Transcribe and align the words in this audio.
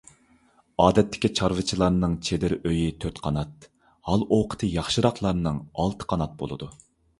ئادەتتىكى 0.85 1.29
چارۋىچىلارنىڭ 1.39 2.15
چېدىر 2.29 2.55
ئۆيى 2.71 2.89
تۆت 3.05 3.23
قانات، 3.27 3.69
ھال-ئوقىتى 4.11 4.73
ياخشىراقلارنىڭ 4.81 5.63
ئالتە 5.85 6.11
قانات 6.15 6.37
بولىدۇ. 6.45 6.75